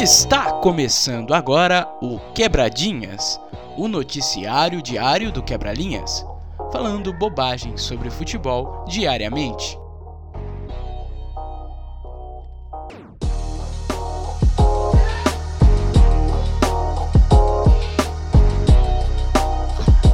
[0.00, 3.40] Está começando agora o Quebradinhas,
[3.76, 6.24] o noticiário diário do Quebralinhas,
[6.70, 9.76] falando bobagem sobre futebol diariamente.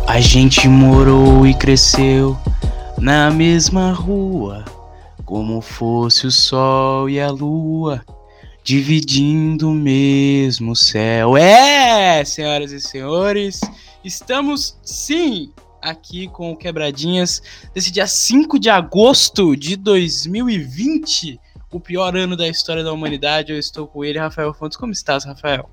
[0.09, 2.39] A gente morou e cresceu
[2.99, 4.65] na mesma rua,
[5.27, 8.03] como fosse o sol e a lua
[8.65, 11.37] dividindo o mesmo céu.
[11.37, 13.61] É, senhoras e senhores,
[14.03, 17.43] estamos sim aqui com o Quebradinhas
[17.75, 21.39] desse dia 5 de agosto de 2020,
[21.71, 23.53] o pior ano da história da humanidade.
[23.53, 24.79] Eu estou com ele, Rafael Fontes.
[24.79, 25.69] Como estás, Rafael?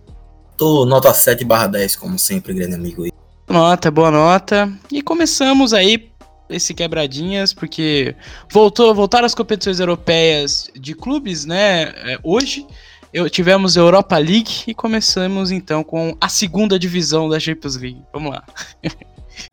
[0.57, 3.05] Tô nota 7 barra 10, como sempre, grande amigo.
[3.47, 4.71] Nota, boa nota.
[4.91, 6.10] E começamos aí
[6.51, 8.15] esse quebradinhas, porque
[8.49, 11.93] voltou, voltaram as competições europeias de clubes, né?
[12.03, 12.65] É, hoje
[13.13, 18.01] eu, tivemos Europa League e começamos então com a segunda divisão da Champions League.
[18.13, 18.43] Vamos lá.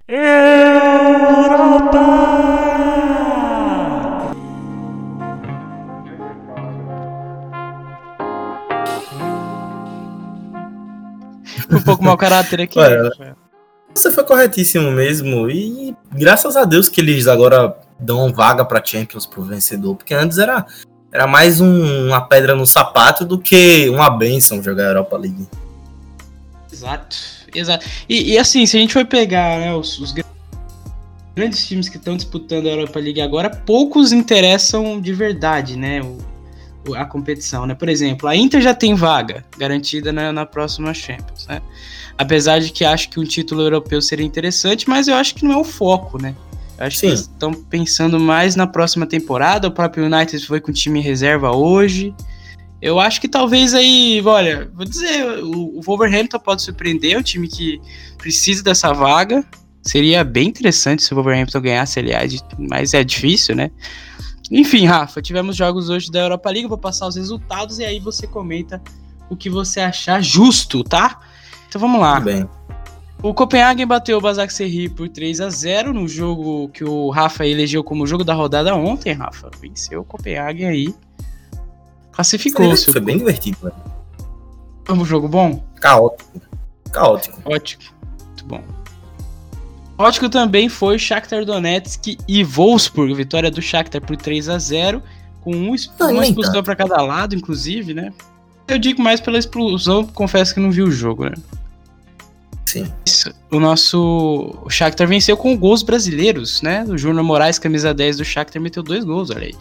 [0.08, 1.48] Europa!
[11.70, 12.78] um pouco mau caráter aqui.
[12.78, 13.34] Ué,
[13.94, 15.50] você foi corretíssimo mesmo.
[15.50, 20.39] E graças a Deus que eles agora dão vaga para Champions pro vencedor, porque antes
[20.39, 20.67] era,
[21.12, 25.48] era mais um, uma pedra no sapato do que uma benção jogar a Europa League.
[26.72, 27.16] Exato,
[27.55, 27.86] exato.
[28.09, 30.14] E, e assim, se a gente for pegar né, os, os
[31.34, 36.00] grandes times que estão disputando a Europa League agora, poucos interessam de verdade, né?
[36.03, 36.19] O,
[36.94, 37.75] a competição, né?
[37.75, 41.61] Por exemplo, a Inter já tem vaga garantida na, na próxima Champions, né?
[42.17, 45.53] Apesar de que acho que um título europeu seria interessante, mas eu acho que não
[45.53, 46.34] é o foco, né?
[46.78, 47.00] Eu acho Sim.
[47.00, 49.69] que eles estão pensando mais na próxima temporada.
[49.69, 52.14] O próprio United foi com time reserva hoje.
[52.81, 57.22] Eu acho que talvez aí, olha, vou dizer, o, o Wolverhampton pode surpreender, é um
[57.22, 57.81] time que
[58.16, 59.44] precisa dessa vaga.
[59.82, 63.71] Seria bem interessante se o Wolverhampton ganhasse, aliás, mas é difícil, né?
[64.50, 68.26] Enfim, Rafa, tivemos jogos hoje da Europa League, vou passar os resultados e aí você
[68.26, 68.81] comenta
[69.28, 71.20] o que você achar justo, tá?
[71.69, 72.19] Então vamos lá.
[72.19, 72.48] Bem.
[73.22, 77.44] O Copenhagen bateu o Basak Serri por 3 a 0 no jogo que o Rafa
[77.44, 79.50] elegeu como jogo da rodada ontem, Rafa.
[79.60, 80.94] Venceu o Copenhagen aí.
[82.12, 82.91] Classificou-se.
[82.92, 83.75] Foi bem divertido, velho.
[84.84, 85.62] Foi um jogo bom?
[85.80, 86.41] Caótico.
[86.92, 87.41] Caótico.
[87.44, 87.82] Ótimo.
[88.25, 88.78] Muito bom.
[89.98, 93.12] Ótimo também foi Shakhtar Donetsk e Wolfsburg.
[93.14, 95.03] Vitória do Shakhtar por 3 a 0
[95.41, 98.12] com um, uma expulsão para cada lado, inclusive, né?
[98.69, 101.34] Eu digo mais pela explosão, confesso que não vi o jogo, né?
[102.66, 102.92] Sim.
[103.50, 106.84] O nosso o Shakhtar venceu com gols brasileiros, né?
[106.84, 109.54] O Júnior Moraes, camisa 10 do Shakhtar, meteu dois gols, olha aí.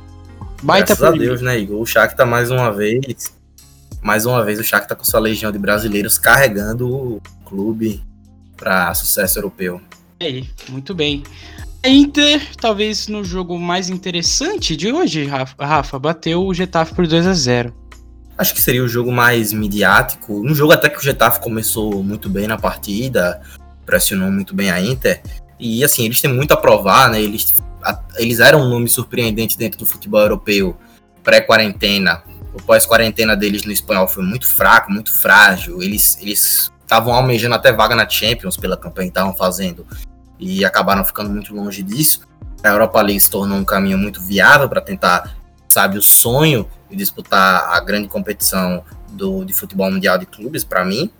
[0.61, 1.79] Baita Graças a Deus, né, Igor?
[1.81, 3.33] O Shakhtar mais uma vez,
[4.03, 8.03] mais uma vez o Shakhtar com sua legião de brasileiros carregando o clube
[8.57, 9.81] para sucesso europeu.
[10.19, 11.23] Aí, muito bem.
[11.83, 17.07] A Inter, talvez no jogo mais interessante de hoje, Rafa, Rafa bateu o Getafe por
[17.07, 17.87] 2 a 0
[18.37, 20.41] acho que seria o jogo mais midiático.
[20.45, 23.41] Um jogo até que o Getafe começou muito bem na partida,
[23.85, 25.21] pressionou muito bem a Inter.
[25.59, 27.19] E assim, eles têm muito a provar, né?
[27.19, 27.53] Eles,
[27.83, 30.77] a, eles eram um nome surpreendente dentro do futebol europeu
[31.23, 32.21] pré-quarentena.
[32.53, 35.81] O pós-quarentena deles no espanhol foi muito fraco, muito frágil.
[35.81, 39.85] Eles eles estavam almejando até vaga na Champions pela campanha que estavam fazendo
[40.39, 42.21] e acabaram ficando muito longe disso.
[42.63, 45.37] A Europa League se tornou um caminho muito viável para tentar,
[45.67, 50.85] sabe, o sonho de disputar a grande competição do, de futebol mundial de clubes, para
[50.85, 51.11] mim.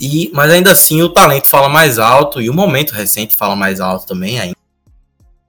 [0.00, 3.80] E, mas ainda assim o talento fala mais alto e o momento recente fala mais
[3.80, 4.40] alto também.
[4.40, 4.52] A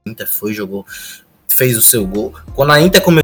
[0.05, 0.85] Inter foi, jogou,
[1.47, 2.33] fez o seu gol.
[2.53, 3.22] Quando a Inter começou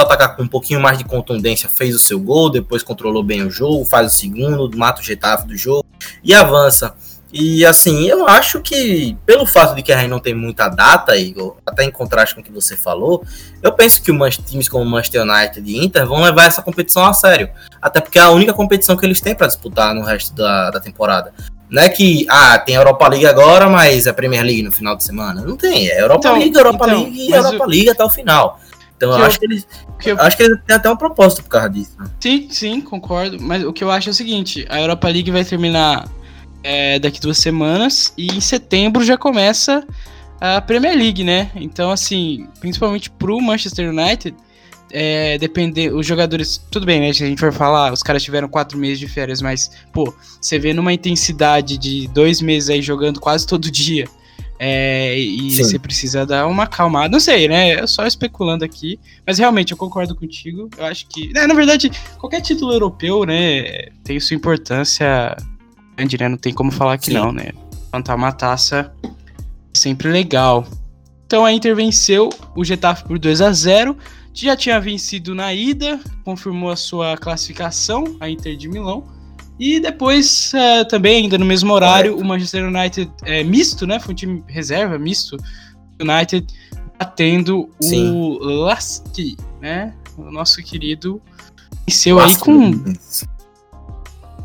[0.00, 3.42] a atacar com um pouquinho mais de contundência, fez o seu gol, depois controlou bem
[3.42, 5.84] o jogo, faz o segundo, mata o Getafe do jogo
[6.22, 6.94] e avança.
[7.36, 11.16] E assim, eu acho que, pelo fato de que a gente não tem muita data,
[11.16, 13.24] Igor, até em contraste com o que você falou,
[13.60, 17.12] eu penso que os times como Manchester United e Inter vão levar essa competição a
[17.12, 17.50] sério.
[17.82, 20.78] Até porque é a única competição que eles têm para disputar no resto da, da
[20.78, 21.34] temporada.
[21.68, 25.02] Não é que, ah, tem Europa League agora, mas é Premier League no final de
[25.02, 25.42] semana.
[25.42, 27.66] Não tem, é Europa então, League, Europa então, League e Europa eu...
[27.66, 28.60] League até o final.
[28.96, 29.66] Então eu, eu acho que eles.
[29.98, 30.20] Que eu...
[30.20, 31.92] Acho que eles têm até um propósito por causa disso.
[31.98, 32.06] Né?
[32.20, 33.40] Sim, sim, concordo.
[33.40, 36.08] Mas o que eu acho é o seguinte: a Europa League vai terminar
[36.62, 39.86] é, daqui duas semanas e em setembro já começa
[40.40, 41.50] a Premier League, né?
[41.54, 44.34] Então, assim, principalmente pro Manchester United,
[44.90, 47.12] é, depender, os jogadores, tudo bem, né?
[47.12, 50.58] Se a gente for falar, os caras tiveram quatro meses de férias, mas, pô, você
[50.58, 54.06] vê numa intensidade de dois meses aí jogando quase todo dia,
[54.58, 55.64] É, e Sim.
[55.64, 57.08] você precisa dar uma calmada.
[57.08, 57.80] Não sei, né?
[57.80, 58.98] Eu só especulando aqui.
[59.26, 60.68] Mas realmente, eu concordo contigo.
[60.76, 61.32] Eu acho que.
[61.32, 63.88] Né, na verdade, qualquer título europeu, né?
[64.04, 65.36] Tem sua importância
[65.96, 66.28] grande, né?
[66.28, 67.14] Não tem como falar que Sim.
[67.14, 67.50] não, né?
[67.86, 69.08] Levantar uma taça é
[69.76, 70.66] sempre legal.
[71.26, 73.96] Então a Inter venceu o Getafe por 2 a 0
[74.32, 79.04] Já tinha vencido na ida, confirmou a sua classificação, a Inter de Milão.
[79.58, 82.24] E depois, é, também, ainda no mesmo horário, Correto.
[82.24, 84.00] o Manchester United é, misto, né?
[84.00, 85.36] Foi um time reserva, misto.
[86.00, 86.46] United
[86.98, 88.10] batendo Sim.
[88.10, 89.94] o Lasky, né?
[90.16, 91.20] O nosso querido.
[91.86, 92.72] Venceu aí com.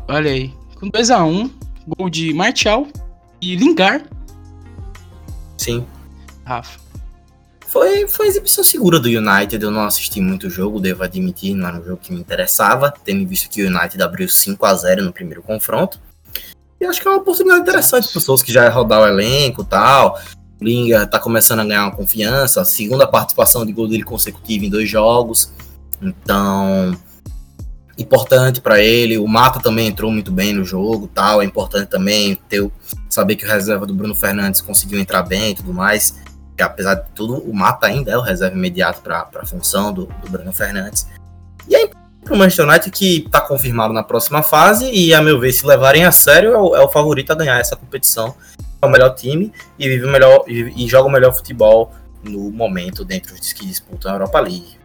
[0.08, 0.52] Olha aí.
[0.76, 1.26] Com 2x1.
[1.26, 1.50] Um,
[1.96, 2.86] gol de Martial
[3.40, 4.04] e Lingard.
[5.56, 5.84] Sim.
[6.44, 6.89] Rafa.
[7.70, 9.62] Foi, foi exibição segura do United.
[9.62, 12.92] Eu não assisti muito o jogo, devo admitir, não era um jogo que me interessava,
[13.04, 16.00] tendo visto que o United abriu 5 a 0 no primeiro confronto.
[16.80, 20.18] E acho que é uma oportunidade interessante para pessoas que já rodar o elenco tal.
[20.60, 24.68] O Linga tá começando a ganhar uma confiança, segunda participação de gol dele consecutiva em
[24.68, 25.52] dois jogos.
[26.02, 26.92] Então,
[27.96, 29.16] importante para ele.
[29.16, 31.40] O Mata também entrou muito bem no jogo, tal.
[31.40, 32.68] É importante também ter
[33.08, 36.18] saber que o reserva do Bruno Fernandes conseguiu entrar bem e tudo mais
[36.60, 40.06] que apesar de tudo, o Mata ainda é o reserva imediato para a função do,
[40.22, 41.06] do Bruno Fernandes.
[41.66, 41.88] E aí,
[42.22, 45.66] para o Manchester United, que está confirmado na próxima fase, e a meu ver, se
[45.66, 48.34] levarem a sério, é o, é o favorito a ganhar essa competição.
[48.82, 52.50] É o melhor time e vive o melhor e, e joga o melhor futebol no
[52.50, 54.76] momento dentro dos que disputam a Europa League.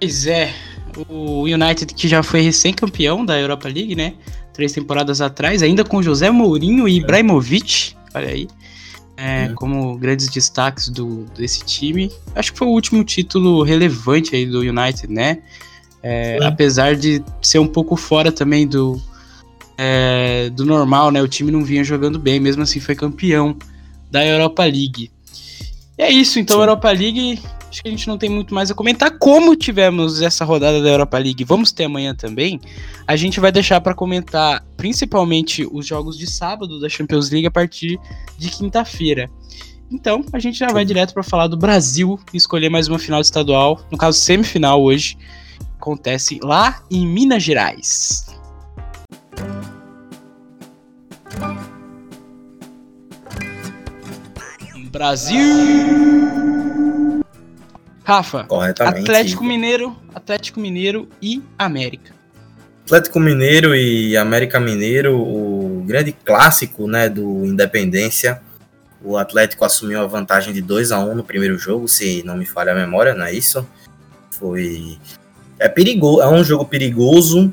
[0.00, 0.54] Pois é,
[1.08, 4.14] o United que já foi recém-campeão da Europa League, né?
[4.54, 7.00] Três temporadas atrás, ainda com José Mourinho e é.
[7.00, 8.48] Ibrahimovic, olha aí
[9.18, 9.54] é, uhum.
[9.56, 12.08] como grandes destaques do, desse time.
[12.36, 15.38] Acho que foi o último título relevante aí do United, né?
[16.00, 19.02] É, apesar de ser um pouco fora também do,
[19.76, 21.20] é, do normal, né?
[21.20, 23.56] O time não vinha jogando bem, mesmo assim foi campeão
[24.08, 25.10] da Europa League.
[25.98, 26.62] E é isso, então, Sim.
[26.62, 29.18] Europa League acho que a gente não tem muito mais a comentar.
[29.18, 32.60] Como tivemos essa rodada da Europa League, vamos ter amanhã também.
[33.06, 37.50] A gente vai deixar para comentar principalmente os jogos de sábado da Champions League a
[37.50, 37.98] partir
[38.36, 39.30] de quinta-feira.
[39.90, 43.20] Então, a gente já vai direto para falar do Brasil e escolher mais uma final
[43.20, 45.16] estadual, no caso semifinal hoje,
[45.78, 48.26] acontece lá em Minas Gerais.
[54.90, 56.67] Brasil!
[58.08, 58.46] Rafa,
[58.80, 62.14] Atlético Mineiro, Atlético Mineiro e América.
[62.86, 68.40] Atlético Mineiro e América Mineiro, o grande clássico, né, do Independência.
[69.04, 72.46] O Atlético assumiu a vantagem de 2 a 1 no primeiro jogo, se não me
[72.46, 73.68] falha a memória, não é isso?
[74.30, 74.96] Foi
[75.58, 77.52] é perigoso, é um jogo perigoso,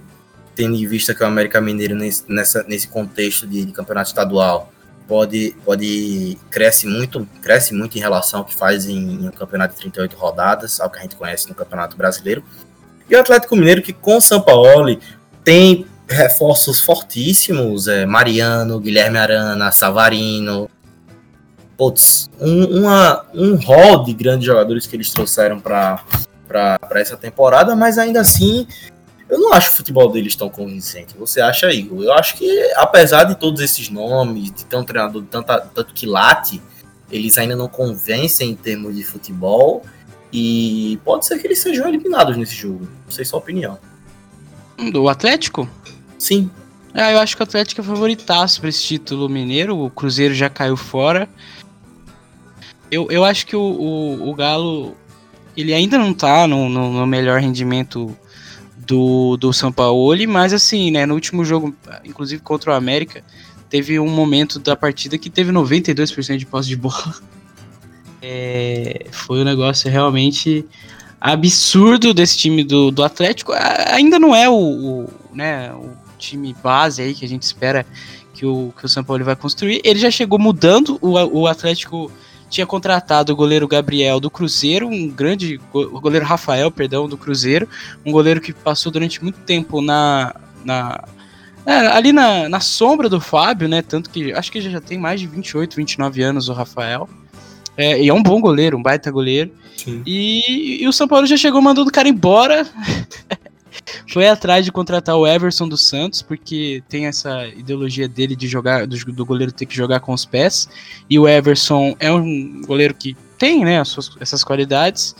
[0.55, 4.71] tendo em vista que o América Mineiro nesse, nessa, nesse contexto de, de campeonato estadual
[5.07, 9.73] pode, pode cresce muito, cresce muito em relação ao que faz em, em um campeonato
[9.73, 12.43] de 38 rodadas, ao que a gente conhece no Campeonato Brasileiro.
[13.09, 14.99] E o Atlético Mineiro que com o Sampaoli
[15.43, 20.69] tem reforços fortíssimos, é, Mariano, Guilherme Arana, Savarino,
[21.77, 26.03] putz, um, uma, um rol de grandes jogadores que eles trouxeram para
[26.91, 28.67] essa temporada, mas ainda assim
[29.29, 31.17] eu não acho o futebol deles tão convincente.
[31.17, 32.03] Você acha, Igor?
[32.03, 36.05] Eu acho que, apesar de todos esses nomes, de ter um treinador tanto, tanto que
[36.05, 36.61] late,
[37.11, 39.83] eles ainda não convencem em termos de futebol.
[40.31, 42.87] E pode ser que eles sejam eliminados nesse jogo.
[43.03, 43.79] Não sei sua opinião.
[44.91, 45.67] Do Atlético?
[46.19, 46.51] Sim.
[46.93, 49.77] Ah, eu acho que o Atlético é favoritaço para esse título mineiro.
[49.77, 51.27] O Cruzeiro já caiu fora.
[52.91, 54.95] Eu, eu acho que o, o, o Galo
[55.57, 58.15] ele ainda não tá no, no, no melhor rendimento
[58.85, 63.23] do, do São Paulo, mas assim, né, no último jogo, inclusive contra o América,
[63.69, 67.15] teve um momento da partida que teve 92% de posse de bola.
[68.27, 70.65] É, foi um negócio realmente
[71.21, 73.51] absurdo desse time do, do Atlético.
[73.91, 77.85] Ainda não é o, o, né, o time base aí que a gente espera
[78.33, 79.79] que o, que o São Paulo vai construir.
[79.83, 82.11] Ele já chegou mudando o, o Atlético
[82.49, 87.67] tinha contratado o goleiro Gabriel do Cruzeiro, um grande o goleiro Rafael, perdão, do Cruzeiro,
[88.05, 91.03] um goleiro que passou durante muito tempo na, na
[91.65, 93.81] é, ali na, na sombra do Fábio, né?
[93.81, 97.09] Tanto que acho que já tem mais de 28, 29 anos o Rafael.
[97.75, 99.51] É, e é um bom goleiro, um baita goleiro.
[100.05, 102.65] E, e, o São Paulo já chegou mandando o cara embora.
[104.07, 108.85] foi atrás de contratar o Everson dos Santos, porque tem essa ideologia dele de jogar,
[108.85, 110.69] do, do, goleiro ter que jogar com os pés.
[111.09, 115.15] E o Everson é um goleiro que tem, né, suas, essas qualidades.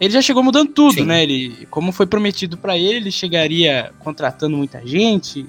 [0.00, 1.04] Ele já chegou mudando tudo, Sim.
[1.04, 1.22] né?
[1.22, 5.46] Ele, como foi prometido para ele, ele chegaria contratando muita gente,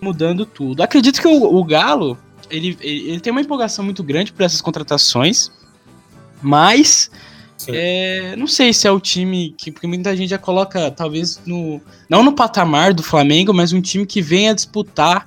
[0.00, 0.82] mudando tudo.
[0.82, 2.18] Acredito que o, o Galo
[2.50, 5.50] ele, ele, ele tem uma empolgação muito grande por essas contratações,
[6.42, 7.10] mas
[7.68, 9.70] é, não sei se é o time que.
[9.70, 11.80] Porque muita gente já coloca, talvez, no.
[12.08, 15.26] Não no patamar do Flamengo, mas um time que venha disputar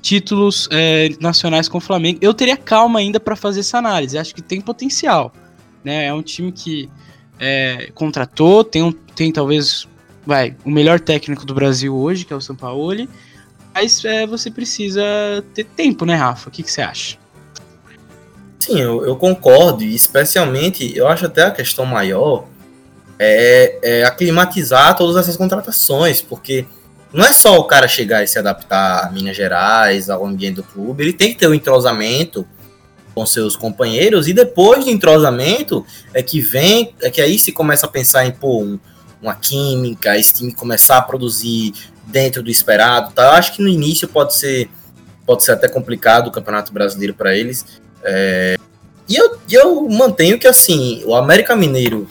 [0.00, 2.18] títulos é, nacionais com o Flamengo.
[2.22, 4.16] Eu teria calma ainda para fazer essa análise.
[4.16, 5.32] Acho que tem potencial.
[5.84, 6.06] Né?
[6.06, 6.88] É um time que
[7.38, 9.86] é, contratou, tem, um, tem talvez
[10.24, 13.08] vai, o melhor técnico do Brasil hoje, que é o Sampaoli.
[13.74, 15.02] Mas é, você precisa
[15.54, 16.48] ter tempo, né, Rafa?
[16.48, 17.16] O que, que você acha?
[18.58, 22.44] Sim, eu, eu, concordo, especialmente, eu acho até a questão maior
[23.18, 26.66] é, é aclimatizar todas essas contratações, porque
[27.12, 30.62] não é só o cara chegar e se adaptar a Minas Gerais, ao ambiente do
[30.62, 32.46] clube, ele tem que ter o um entrosamento
[33.14, 37.86] com seus companheiros, e depois do entrosamento é que vem, é que aí se começa
[37.86, 38.78] a pensar em pô, um,
[39.22, 41.72] uma química, esse time começar a produzir
[42.06, 43.24] dentro do esperado, tá?
[43.24, 44.70] Eu acho que no início pode ser
[45.26, 47.82] pode ser até complicado o Campeonato Brasileiro para eles.
[48.02, 48.56] É,
[49.08, 52.08] e eu, eu mantenho que assim, o América Mineiro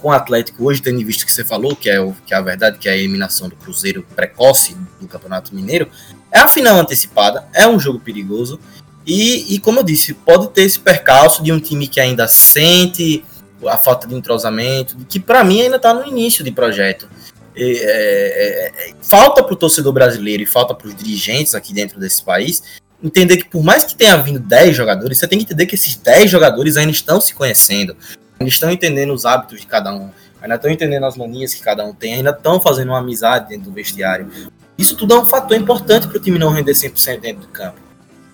[0.00, 2.40] com o Atlético hoje, tendo visto que você falou, que é, o, que é a
[2.40, 5.88] verdade, que é a eliminação do Cruzeiro precoce do Campeonato Mineiro,
[6.32, 8.58] é a final antecipada, é um jogo perigoso.
[9.06, 13.24] E, e como eu disse, pode ter esse percalço de um time que ainda sente
[13.66, 17.08] a falta de entrosamento, que para mim ainda está no início de projeto.
[17.54, 21.98] É, é, é, falta para o torcedor brasileiro e falta para os dirigentes aqui dentro
[22.00, 22.62] desse país
[23.02, 25.96] entender que por mais que tenha vindo 10 jogadores, você tem que entender que esses
[25.96, 27.96] 10 jogadores ainda estão se conhecendo,
[28.38, 31.84] ainda estão entendendo os hábitos de cada um, ainda estão entendendo as manias que cada
[31.84, 34.30] um tem, ainda estão fazendo uma amizade dentro do vestiário.
[34.76, 37.80] Isso tudo é um fator importante para o time não render 100% dentro do campo.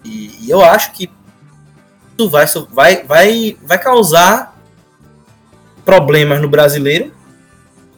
[0.04, 1.10] E, e, eu acho que
[2.16, 4.56] isso vai, vai, vai, vai causar
[5.84, 7.15] problemas no brasileiro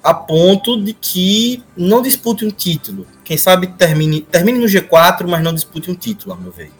[0.02, 3.06] a ponto de que não dispute um título.
[3.24, 6.70] Quem sabe termine, termine no G4, mas não dispute um título, a meu ver.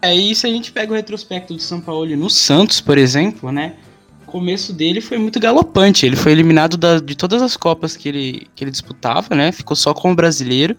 [0.00, 3.76] É, se a gente pega o retrospecto do São Paulo no Santos, por exemplo, né?
[4.26, 6.04] O começo dele foi muito galopante.
[6.04, 9.52] Ele foi eliminado da, de todas as Copas que ele, que ele disputava, né?
[9.52, 10.76] Ficou só com o brasileiro.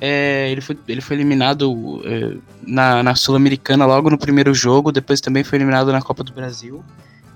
[0.00, 5.20] É, ele, foi, ele foi eliminado é, na, na Sul-Americana logo no primeiro jogo, depois
[5.20, 6.84] também foi eliminado na Copa do Brasil.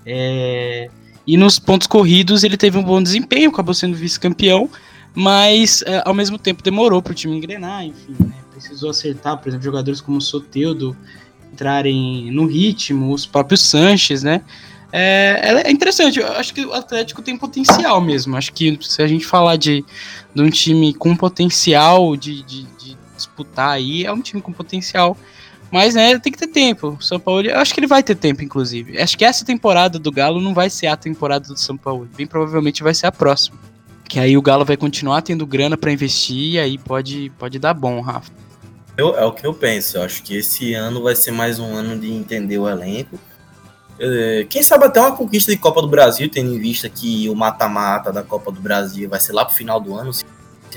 [0.05, 0.89] É,
[1.25, 4.69] e nos pontos corridos ele teve um bom desempenho, acabou sendo vice-campeão,
[5.15, 8.33] mas é, ao mesmo tempo demorou para o time engrenar, enfim, né?
[8.51, 10.95] precisou acertar, por exemplo, jogadores como o Soteudo
[11.51, 14.41] entrarem no ritmo, os próprios Sanches, né?
[14.91, 18.37] É, é interessante, eu acho que o Atlético tem potencial mesmo.
[18.37, 19.83] Acho que se a gente falar de,
[20.35, 25.17] de um time com potencial de, de, de disputar aí, é um time com potencial
[25.73, 26.95] mas, né, tem que ter tempo.
[26.99, 29.01] O São Paulo, eu acho que ele vai ter tempo, inclusive.
[29.01, 32.07] Acho que essa temporada do Galo não vai ser a temporada do São Paulo.
[32.15, 33.57] Bem provavelmente vai ser a próxima.
[34.07, 37.73] Que aí o Galo vai continuar tendo grana para investir e aí pode, pode dar
[37.73, 38.31] bom, Rafa.
[38.95, 39.97] Eu, é o que eu penso.
[39.97, 43.19] Eu acho que esse ano vai ser mais um ano de entender o elenco.
[43.97, 47.33] É, quem sabe até uma conquista de Copa do Brasil, tendo em vista que o
[47.33, 50.23] mata-mata da Copa do Brasil vai ser lá pro final do ano, se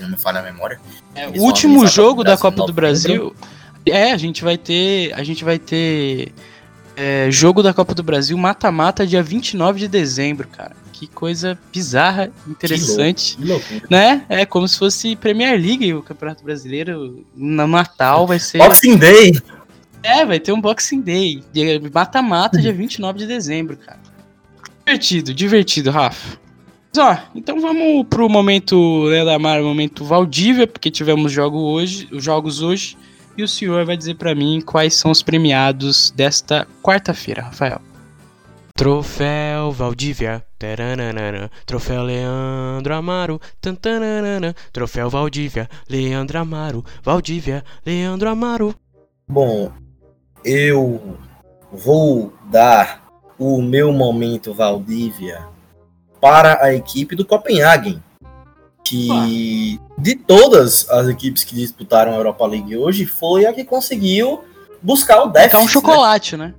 [0.01, 0.81] não me falha a memória.
[1.15, 3.37] É, o último jogo da Copa do Brasil.
[3.87, 5.13] É, a gente vai ter.
[5.15, 6.33] A gente vai ter.
[6.97, 10.75] É, jogo da Copa do Brasil mata-mata dia 29 de dezembro, cara.
[10.93, 13.37] Que coisa bizarra, interessante.
[13.37, 14.25] Que louco, que né?
[14.31, 17.27] É como se fosse Premier League, o Campeonato Brasileiro.
[17.35, 18.59] No Natal vai ser.
[18.59, 19.39] Boxing Day!
[20.03, 21.43] É, vai ter um Boxing Day.
[21.93, 24.01] Mata-mata dia 29 de dezembro, cara.
[24.87, 26.39] Divertido, divertido, Rafa.
[26.95, 32.09] Mas, ó, então vamos pro momento né, da Mar, momento Valdívia, porque tivemos jogo hoje,
[32.11, 32.97] os jogos hoje.
[33.37, 37.81] E o senhor vai dizer para mim quais são os premiados desta quarta-feira, Rafael.
[38.75, 48.75] Troféu Valdívia, taranana, Troféu Leandro Amaro, tantanana, Troféu Valdívia, Leandro Amaro, Valdívia, Leandro Amaro.
[49.29, 49.73] Bom,
[50.45, 51.19] eu
[51.73, 53.03] vou dar
[53.39, 55.47] o meu momento Valdívia
[56.21, 58.03] para a equipe do Copenhagen,
[58.89, 64.45] que de todas as equipes que disputaram a Europa League hoje, foi a que conseguiu
[64.81, 65.57] buscar o déficit.
[65.57, 65.73] Aplicou um né?
[65.73, 66.47] chocolate, né?
[66.47, 66.55] né?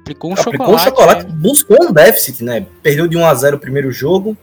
[0.00, 0.80] Aplicou um Aplicou chocolate.
[0.80, 1.32] Um chocolate né?
[1.36, 2.66] Buscou um déficit, né?
[2.82, 4.36] Perdeu de 1 a 0 o primeiro jogo.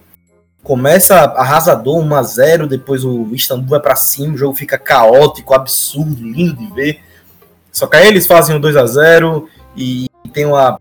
[0.64, 5.54] Começa arrasador 1 a 0 depois o Istambul vai para cima, o jogo fica caótico,
[5.54, 7.02] absurdo, lindo de ver.
[7.72, 10.80] Só que aí eles fazem o 2 a 0 e tem uma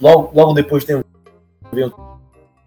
[0.00, 1.04] logo, logo depois tem o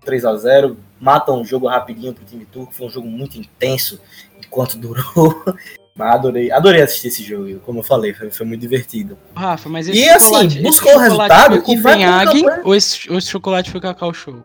[0.03, 2.73] 3 a 0 matam o jogo rapidinho pro time turco.
[2.73, 3.99] Foi um jogo muito intenso
[4.37, 5.43] enquanto durou.
[5.95, 9.17] Mas adorei, adorei assistir esse jogo, como eu falei, foi, foi muito divertido.
[9.35, 13.27] Rafa, mas esse E assim, buscou o resultado e vai Copenhague ou esse, ou esse
[13.27, 14.41] chocolate foi Cacau Show?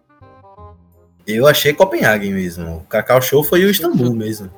[1.27, 2.79] Eu achei Copenhague mesmo.
[2.79, 4.51] O Cacau Show foi o Istambul mesmo.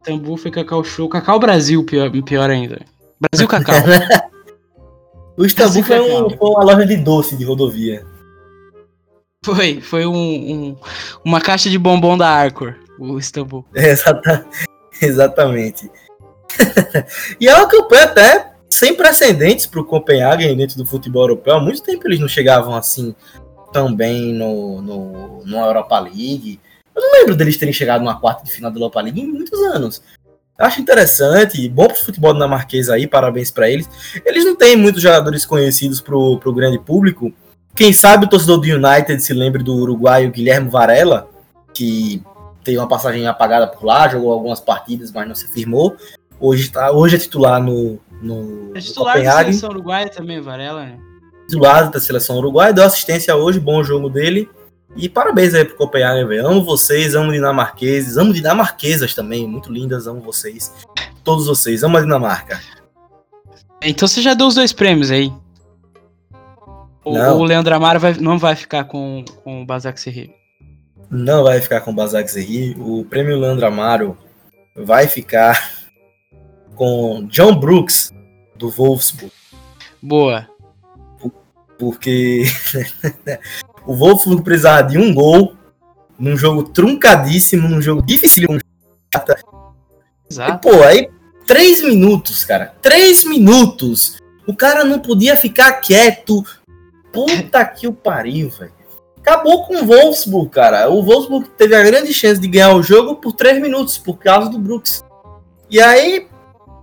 [0.00, 1.08] Istambul foi Cacau Show.
[1.08, 2.80] Cacau Brasil, pior, pior ainda.
[3.20, 3.76] Brasil Cacau.
[5.38, 8.04] o Istambul foi, um, foi, uma loja de doce de rodovia.
[9.44, 10.76] Foi, foi um, um,
[11.24, 13.64] uma caixa de bombom da Arcor, o Istambul.
[13.74, 14.46] Exata,
[15.00, 15.90] exatamente.
[17.40, 21.54] e é uma campanha até sem precedentes para o Copenhagen dentro do futebol europeu.
[21.54, 23.14] Há muito tempo eles não chegavam assim
[23.72, 26.60] tão bem no, no, no Europa League.
[26.94, 29.58] Eu não lembro deles terem chegado numa quarta de final da Europa League em muitos
[29.60, 30.02] anos.
[30.56, 33.88] Acho interessante, bom pro futebol dinamarquês aí, parabéns para eles.
[34.24, 37.32] Eles não têm muitos jogadores conhecidos pro, pro grande público.
[37.74, 41.28] Quem sabe o torcedor do United se lembre do uruguaio Guilherme Varela,
[41.72, 42.22] que
[42.62, 45.96] teve uma passagem apagada por lá, jogou algumas partidas, mas não se firmou.
[46.38, 50.98] Hoje, tá, hoje é titular no, no É titular da seleção uruguaia também, Varela, né?
[51.46, 54.48] Titular da seleção uruguaia, deu assistência hoje, bom jogo dele.
[54.94, 56.46] E parabéns aí pro Copenhagen, velho.
[56.46, 60.72] Amo vocês, amo dinamarqueses, amo dinamarquesas também, muito lindas, amo vocês.
[61.24, 62.60] Todos vocês, amo a Dinamarca.
[63.80, 65.32] Então você já deu os dois prêmios aí.
[67.04, 70.32] O, o Leandro Amaro vai, não vai ficar com, com o Bazak Serri.
[71.10, 72.76] Não vai ficar com o Bazak Serri.
[72.78, 74.16] O prêmio Leandro Amaro
[74.74, 75.70] vai ficar
[76.74, 78.10] com John Brooks,
[78.56, 79.32] do Wolfsburg.
[80.00, 80.48] Boa.
[81.78, 82.44] Porque
[83.86, 85.56] O Wolfsburg precisava de um gol
[86.18, 88.46] num jogo truncadíssimo, num jogo difícil.
[90.30, 90.68] Exato.
[90.68, 91.10] E, pô, aí
[91.46, 92.74] três minutos, cara.
[92.80, 94.16] Três minutos.
[94.46, 96.44] O cara não podia ficar quieto.
[97.12, 98.72] Puta que o pariu, velho.
[99.18, 100.90] Acabou com o Wolfsburg, cara.
[100.90, 104.50] O Wolfsburg teve a grande chance de ganhar o jogo por três minutos, por causa
[104.50, 105.04] do Brooks.
[105.70, 106.26] E aí,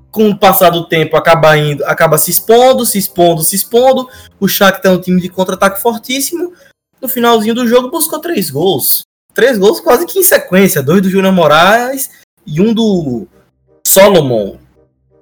[0.09, 4.07] com o passar do tempo, acaba indo, acaba se expondo, se expondo, se expondo.
[4.39, 6.53] O Shakhtar é um time de contra-ataque fortíssimo
[7.01, 9.03] no finalzinho do jogo buscou três gols.
[9.33, 12.09] Três gols quase que em sequência, dois do Júnior Moraes
[12.45, 13.27] e um do
[13.85, 14.57] Solomon,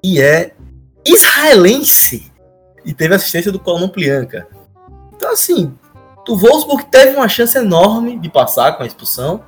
[0.04, 0.54] e é
[1.06, 2.32] israelense
[2.86, 4.48] e teve assistência do Colombo Plianca.
[5.28, 5.78] Então assim,
[6.26, 9.44] o Wolfsburg teve uma chance enorme de passar com a expulsão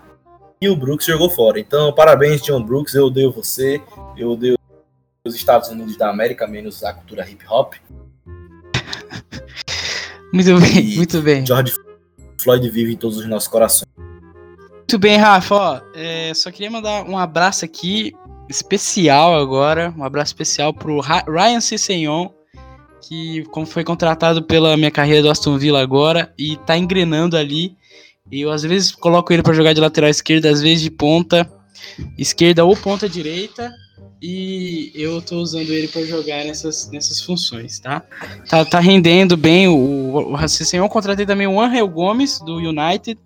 [0.62, 1.57] e o Brooks jogou fora.
[1.57, 3.82] Então, parabéns, John Brooks, eu odeio você,
[4.17, 4.58] eu odeio
[5.25, 7.75] os Estados Unidos da América, menos a cultura hip hop.
[10.34, 11.45] Muito bem, e muito bem.
[11.45, 11.73] George
[12.41, 13.88] Floyd vive em todos os nossos corações.
[13.97, 15.56] Muito bem, Rafa.
[15.56, 18.13] Ó, é, só queria mandar um abraço aqui
[18.49, 22.30] especial agora, um abraço especial pro Ryan Cessenhon,
[23.01, 27.75] que como foi contratado pela minha carreira do Aston Villa agora e tá engrenando ali.
[28.31, 31.49] E eu às vezes coloco ele para jogar de lateral esquerda, às vezes de ponta
[32.17, 33.71] esquerda ou ponta direita.
[34.21, 38.03] E eu tô usando ele para jogar nessas, nessas funções, tá?
[38.49, 39.69] Tá, tá rendendo bem.
[39.69, 40.38] O, o, o
[40.73, 43.17] eu contratei também o Angel Gomes, do United,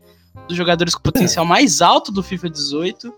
[0.47, 3.13] dos jogadores com potencial mais alto do FIFA 18.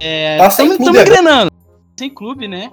[0.00, 1.52] É, tá sem clube engrenando.
[1.96, 2.68] Sem clube, né?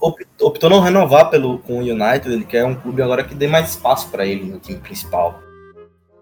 [0.00, 3.70] Optou não renovar pelo, com o United, ele quer um clube agora que dê mais
[3.70, 5.38] espaço para ele no time principal.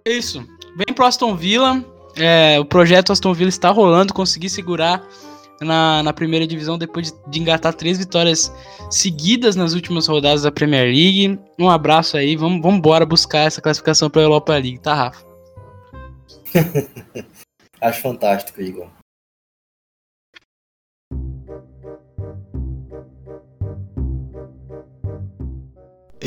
[0.05, 0.45] Isso.
[0.77, 1.85] Vem pro Aston Villa.
[2.17, 5.07] É, o projeto Aston Villa está rolando, consegui segurar
[5.61, 8.53] na, na primeira divisão depois de, de engatar três vitórias
[8.91, 11.39] seguidas nas últimas rodadas da Premier League.
[11.59, 15.25] Um abraço aí, vamos, vamos embora buscar essa classificação para a Europa League, tá, Rafa?
[17.81, 18.98] Acho fantástico, Igor.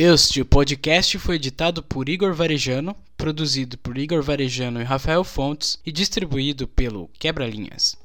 [0.03, 5.91] Este podcast foi editado por Igor Varejano, produzido por Igor Varejano e Rafael Fontes e
[5.91, 7.95] distribuído pelo Quebra Linhas.